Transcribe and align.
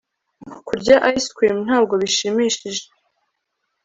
kurya 0.67 0.95
ice 1.13 1.29
cream 1.35 1.57
ntabwo 1.67 1.93
bishimishije 2.01 2.83